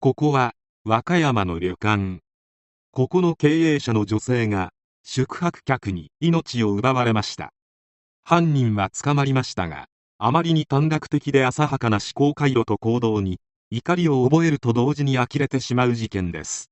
[0.00, 0.52] ここは
[0.84, 2.20] 和歌山の旅館。
[2.92, 4.70] ここの経営者の女性が
[5.02, 7.52] 宿泊客に命を奪われました。
[8.22, 9.86] 犯人は捕まりましたが
[10.18, 13.40] あまりに短絡的で浅はかな思考回路と行動に
[13.72, 16.70] 怒りを覚えると同時に呆れてしまう事件です。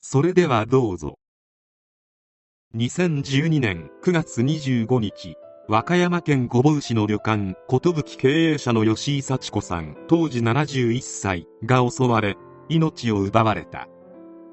[0.00, 1.16] それではどうぞ。
[2.74, 5.36] 2012年9月25日
[5.68, 12.36] 和歌山県御坊市の旅館寿経営者の吉井幸子さん当時71歳が襲われ
[12.68, 13.88] 命を奪われた。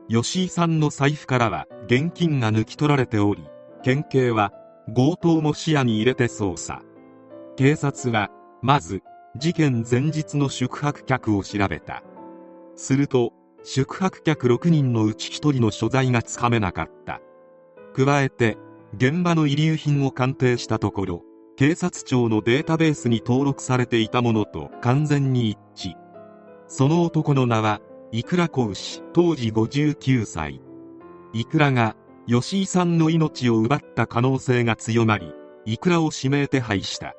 [0.08, 3.44] 吉井さんの財布からは現金が抜き取られており
[3.84, 4.54] 県警は
[4.96, 6.82] 強盗も視野に入れて捜査。
[7.56, 8.30] 警察は
[8.62, 9.02] まず
[9.38, 12.04] 事件前日の宿泊客を調べた。
[12.76, 17.20] すると宿泊客6人のうち1人の所在がつかめなかった。
[17.96, 18.58] 加えて
[18.96, 21.24] 現場の遺留品を鑑定したところ
[21.58, 25.94] 警察庁のデータベースに登録されていたものと完全に一致。
[26.68, 30.62] その男の名はイクラ子牛当時59歳。
[31.34, 31.96] イクラが
[32.28, 35.34] 吉井さんの命を奪った可能性が強まり
[35.66, 37.16] イクラを指名手配した。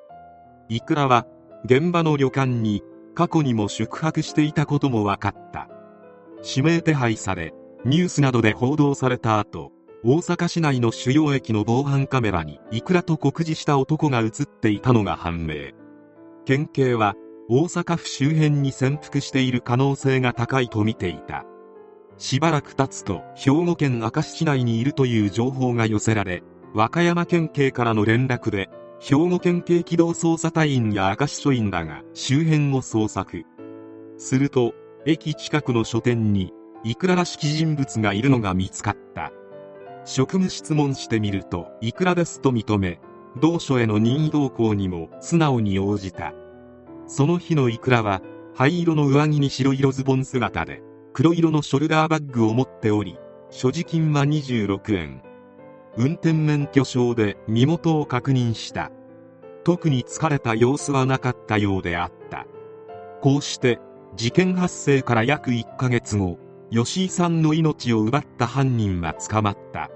[0.69, 1.27] イクラは
[1.65, 2.83] 現場の旅館に
[3.15, 5.69] 過去にも宿泊していたことも分かった。
[6.43, 7.53] 指名手配され
[7.85, 9.73] ニュースなどで報道された後
[10.05, 15.73] 大阪市内の主要駅の防犯カメラにイクラと告示した男が映っていたのが判明。
[16.45, 17.17] 県警は
[17.49, 21.45] 大阪府周辺に潜伏している可能性が高いとみていた。
[22.19, 26.43] しばらく経つと兵庫県明石市内にいるという情報が寄せられ
[26.75, 33.45] 和歌山県警からの連絡で兵庫県警機動捜査隊員や明石署員らが周辺を捜索。
[34.19, 34.73] すると
[35.05, 36.53] 駅近くの書店に
[36.83, 39.31] いくららしき人物がいるのが見つかった。
[40.05, 42.99] 職務質問してみるといくらですと認め
[43.41, 46.33] 同署への任意同行にも素直に応じた。
[47.07, 48.23] その日のいくらは
[48.55, 53.19] 灰色の上着に白色ズボン姿で黒色のショルダーバッグを持っており
[53.51, 55.23] 所持金は26円。
[55.97, 58.91] 運転免許証で身元を確認した。
[59.65, 62.47] 特に疲れた様子はなかったようであった。
[63.23, 63.79] こうして
[64.15, 66.39] 事件発生から約1ヶ月後
[66.71, 69.91] 吉井さんの命を奪った犯人は捕まった。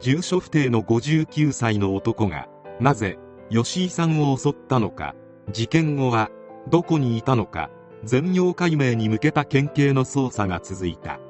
[0.00, 2.48] 住所不定の59歳の男が
[2.80, 3.18] なぜ
[3.50, 5.14] 吉井さんを襲ったのか。
[5.52, 6.30] 事件後は
[6.68, 7.70] どこにいたのか
[8.04, 11.20] 全容解明に向けた県警の捜査が続いた。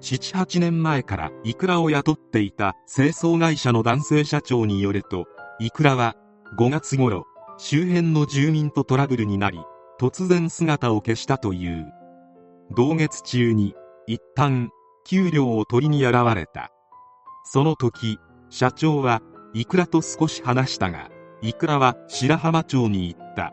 [0.00, 5.26] 78年前からイクラを雇っていた清掃会社の男性社長によると
[5.60, 6.14] イクラは
[6.58, 7.24] 5月頃
[7.56, 9.60] 周辺の住民とトラブルになり
[9.98, 11.86] 突然姿を消したという。
[12.74, 13.74] 同月中に
[14.06, 14.70] 一旦
[15.04, 16.70] 給料を取りに現れた。
[17.44, 18.18] その時
[18.50, 19.22] 社長は
[19.52, 21.08] イクラと少し話したが
[21.44, 23.52] イクラは白浜町に行った。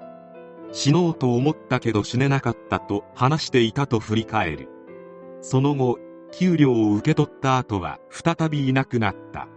[0.71, 4.69] 死のうと思ったけど死ねなかったと話していたと振り返る。
[5.41, 5.99] その後
[6.31, 9.49] 給料を受け取った後は再びいなくなった。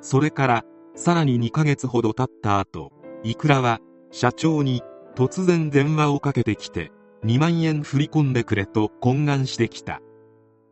[0.00, 0.64] それから
[0.96, 2.90] さらに2ヶ月ほど経った後
[3.22, 3.78] イクラは
[4.10, 4.82] 社長に
[5.14, 6.90] 突然電話をかけてきて
[7.24, 10.00] 2万円振り込んでくれと懇願してきた。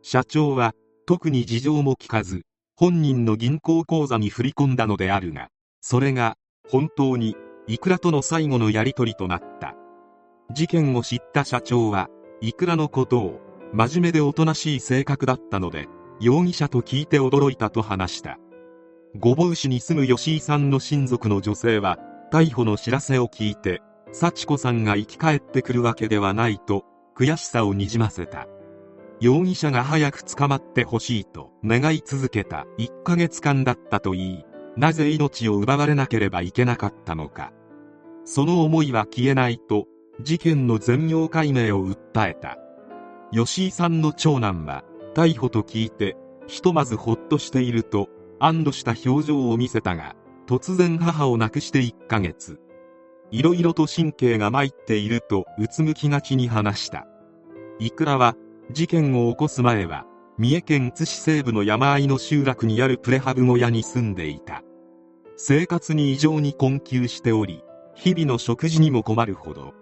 [0.01, 0.73] 社長は
[1.05, 2.41] 特に事情も聞かず
[2.75, 5.47] 本人の銀行口座に振り込んだのであるが
[5.79, 6.35] それが
[6.69, 7.35] 本当に
[7.67, 9.75] イクラとの最後のやり取りとなった。
[10.53, 12.09] 事件を知った社長は
[12.41, 13.39] イクラのことを
[13.73, 15.87] 真面目でおとなしい性格だったので
[16.19, 18.37] 容疑者と聞いて驚いたと話した。
[19.19, 21.97] 御坊市に住む吉井さんの親族の女性は
[22.31, 23.81] 逮捕の知らせを聞いて
[24.11, 26.85] 幸子さんが生き返ってくるわけではないと
[27.17, 28.47] 悔しさをにじませた。
[29.19, 34.45] 容疑者が早く捕まってほしいと願い続けた1ヶ月間だったといい。
[34.79, 37.51] なぜ命を奪われなければいけなかったのか。
[38.23, 39.87] その思いは消えないと
[40.21, 42.57] 事件の全容解明を訴えた。
[43.33, 46.15] 吉井さんの長男は逮捕と聞いて
[46.47, 48.07] ひとまずほっとしていると
[48.39, 50.15] 安堵した表情を見せたが
[50.47, 52.57] 突然母を亡くして1ヶ月。
[53.31, 57.05] いろいろと神経が参っているとうつむきがちに話した。
[57.79, 58.37] いくらは
[58.71, 60.05] 事件を起こす前は
[60.37, 64.63] 三重県津市西部の山あいの集落にあるプレハブ小屋に住んでいた。
[65.41, 67.63] 生活に異常に困窮しており
[67.95, 69.73] 日々の食事にも困るほど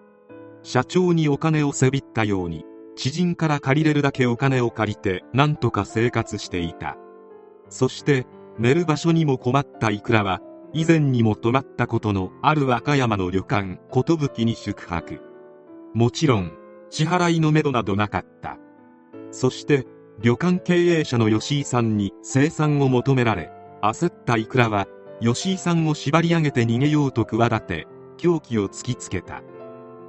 [0.61, 2.63] 社長にお金をせびったように
[2.95, 6.95] 知人から借りれるだけお金を借りて何とか生活していた。
[7.69, 8.27] そして
[8.59, 10.41] 寝る場所にも困ったイクラは
[10.73, 15.21] 以前にも泊まったことのある和歌山の旅館寿に宿泊。
[15.95, 16.51] もちろん
[16.91, 18.59] 支払いのめどなどなかった。
[19.31, 19.87] そして
[20.21, 23.51] 旅館経営者の吉井さんに生産を求められ
[23.81, 24.87] 焦ったイクラは
[25.19, 27.87] 吉井さんを縛り上げて逃げようと企て
[28.17, 29.41] 凶器を突きつけた。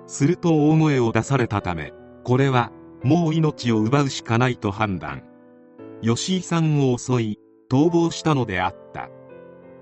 [0.06, 1.92] すると大声を出されたため
[2.24, 2.72] これは
[3.02, 5.22] もう命を奪うしかないと判断。
[6.02, 7.38] 吉井さんを襲い
[7.70, 9.08] 逃亡したのであった。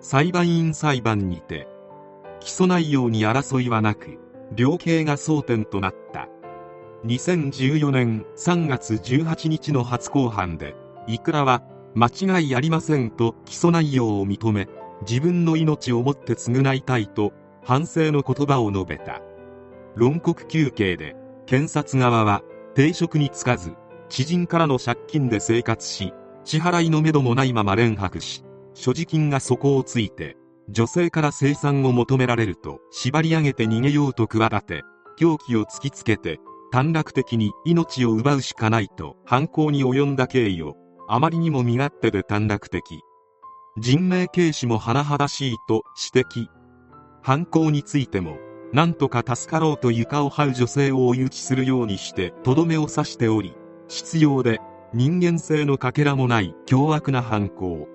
[0.00, 1.67] 裁判員裁判にて
[2.40, 4.19] 起訴内容に争いはなく
[4.55, 6.28] 量刑が争点となった。
[7.05, 10.75] 2014年3月18日の初公判で
[11.06, 11.62] イクラは
[11.94, 14.69] 間違いありませんと起訴内容を認め
[15.02, 17.32] 自分の命をもって償いたいと
[17.64, 19.20] 反省の言葉を述べた。
[19.96, 21.16] 論告休憩で
[21.46, 22.43] 検察側は
[22.75, 23.72] 定職に就かず
[24.10, 26.12] 知人からの借金で生活し
[26.44, 28.44] 支払いのめどもないまま連泊し
[28.75, 30.37] 所持金が底をついて
[30.69, 34.82] 女性から生産を求められると縛り上げて逃げようと企て
[35.16, 36.40] 凶器を突きつけて
[36.70, 40.76] 短絡的に命を奪うしかないと犯行に及んだ経緯を
[41.08, 43.00] あまりにも身勝手で短絡的。
[43.78, 45.82] 人命軽視も甚だしいと
[46.14, 46.49] 指摘。
[47.23, 48.38] 犯行についても
[48.73, 53.55] 何とか助かろうと床を這う女性を追い打ちするようにしてとどめを刺しており
[53.88, 54.61] 必要で
[54.94, 57.88] 人間性のかけらもない凶悪な犯行。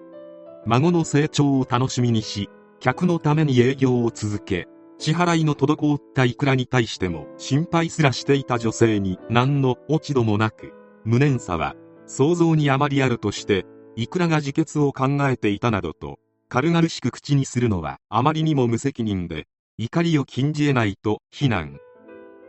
[0.67, 2.49] 孫の成長を楽しみにし
[2.79, 4.67] 客のために営業を続け
[4.99, 10.73] 支払いの滞ったいくらに対しても心配すらしていた女性に何の落ち度もなく
[11.05, 11.75] 無念さは
[12.05, 13.65] 想像にあまりあるとして
[13.95, 19.47] いくらが自決を考えていたなどと軽々しく口にするのはあまりにも無責任で
[19.77, 21.79] 怒りを禁じ得ないと非難。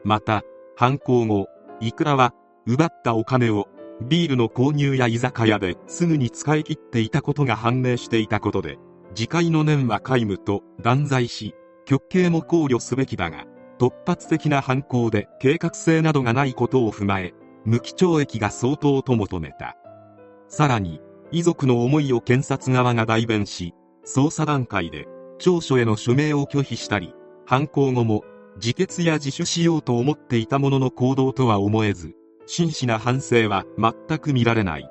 [0.05, 0.43] また
[0.77, 1.47] 犯行後
[1.81, 2.35] いくらは
[2.67, 3.69] 奪ったお金を
[4.09, 8.79] ビールの購入や居酒屋ですぐに使い切っていたことが判明していたことで
[9.11, 11.55] 自戒の念は皆無と断罪し
[11.85, 13.44] 極刑も考慮すべきだが
[13.79, 17.35] 突発的な犯行で計画性などがないことを踏まえ
[17.65, 19.77] 無期懲役が相当と求めた。
[20.49, 21.00] さらに
[21.32, 23.75] 遺族の思いを検察側が代弁し
[24.06, 25.08] 捜査段階で
[25.38, 27.14] 調書への署名を拒否したり
[27.46, 28.23] 犯行後も
[28.56, 32.14] 自決や自首しようと思っていたものの行動とは思えず
[32.46, 34.88] 真摯な反省は全く見られない。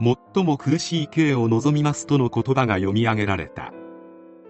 [0.00, 3.72] 最も苦しい刑を望みますとの言葉が読み上げられた。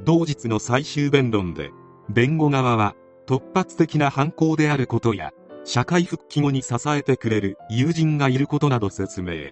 [0.04, 1.70] 同日の最終弁論で
[2.08, 2.94] 弁護側は
[3.26, 5.32] 突発的な犯行であることや
[5.64, 9.50] 社会復帰後に支えてくれる友人がいることなど説明。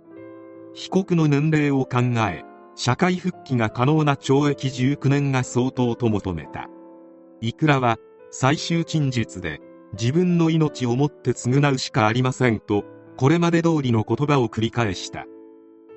[0.76, 2.00] 被告の年齢を考
[2.30, 2.44] え
[2.74, 6.68] 社会復帰が可能な懲役19年が相当と求めた。
[7.40, 7.96] いくらは
[8.30, 9.60] 最終陳述で
[9.98, 12.84] 自分の命をもって償うしかありませんと
[13.16, 15.24] これまで通りの言葉を繰り返した。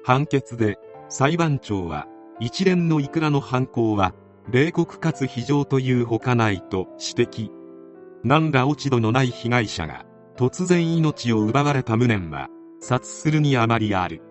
[0.05, 0.77] 判決で
[1.09, 2.07] 裁判長は
[2.39, 4.13] 一連のいくらの犯行は
[4.49, 7.49] 冷酷かつ非常というほかないと指摘。
[8.23, 10.05] 何ら落ち度のない被害者が
[10.37, 12.47] 突然命を奪われた無念は
[12.79, 14.28] 察するにあまりある。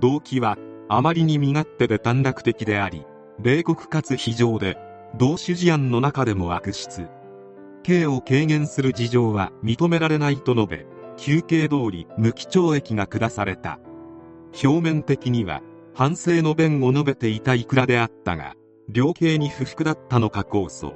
[0.00, 0.58] 動機は
[0.88, 3.06] あまりに身勝手で短絡的であり
[3.42, 4.76] 冷酷かつ非常で
[5.18, 7.08] 同種事案の中でも悪質。
[7.82, 13.78] 刑を軽減する事情は認められないと述べ休刑通り無期懲役が下された。
[14.62, 15.62] 表面的には
[15.94, 18.54] 反省の弁を述べていたいくらであったが
[18.88, 20.94] 量刑に不服だったのか控訴。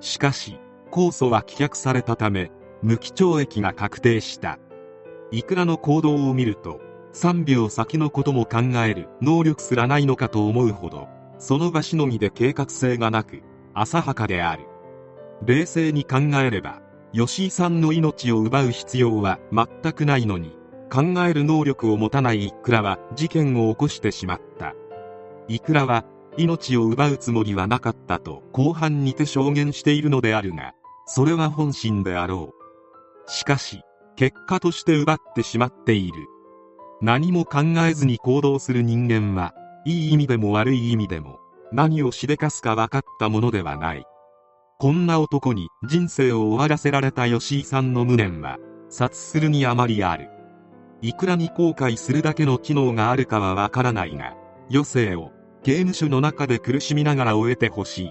[0.00, 0.58] しかし
[0.90, 2.50] 控訴は棄却されたため
[2.82, 4.58] 無期懲役が確定した。
[5.30, 6.80] いくらの行動を見ると
[7.16, 11.08] 3秒先のことも考える能力すらないのかと思うほど
[11.38, 13.42] その場しのぎで計画性がなく
[13.72, 14.66] 浅はかである。
[15.44, 16.82] 冷静に考えれば
[17.14, 20.58] 吉井さんの命を奪う必要は全くないのに
[20.92, 24.74] 考える能力を持たないイクラは事件を起こしてしまった。
[25.48, 26.04] イクラは
[26.36, 30.74] 命を奪うつもりはなかったと後半にて証言しているのであるが
[31.06, 32.52] それは本心であろ
[33.26, 33.30] う。
[33.30, 33.80] しかし
[34.16, 36.26] 結果として奪ってしまっている。
[37.02, 41.38] 何も考えずに行動する人間はいい意味でも悪い意味でも
[41.72, 44.04] 何をしでかすか分かったものではない。
[44.78, 48.58] こんな男に人生を終わらせられた吉井さんの無念は
[48.90, 50.30] 察するにあまりある。
[51.02, 54.34] いくらに後悔するだけの機能があるかはわからないが
[54.70, 58.10] 余生を刑務所の中で苦しみながら終えてほしい。